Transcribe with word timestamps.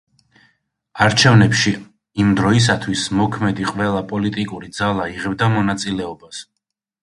არჩევნებში 1.07 1.73
იმ 2.23 2.33
დროისთვის 2.41 3.05
მოქმედი 3.21 3.69
ყველა 3.75 4.03
პოლიტიკური 4.15 4.73
ძალა 4.81 5.09
იღებდა 5.15 5.55
მონაწილეობას. 5.61 6.45